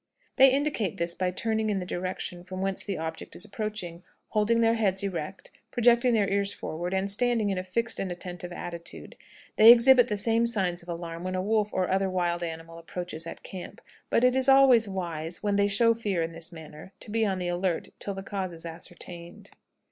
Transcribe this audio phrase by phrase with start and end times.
[0.37, 4.59] They indicate this by turning in the direction from whence the object is approaching, holding
[4.59, 9.15] their heads erect, projecting their ears forward, and standing in a fixed and attentive attitude.
[9.57, 13.25] They exhibit the same signs of alarm when a wolf or other wild animal approaches
[13.25, 13.79] the camp;
[14.09, 17.37] but it is always wise, when they show fear in this manner, to be on
[17.37, 19.51] the alert till the cause is ascertained.